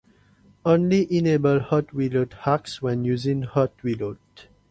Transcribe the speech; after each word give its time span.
Only 0.65 1.07
enable 1.15 1.59
hot 1.59 1.93
reload 1.93 2.33
hacks 2.33 2.81
when 2.81 3.05
using 3.05 3.43
hot 3.43 3.71
reload 3.83 4.17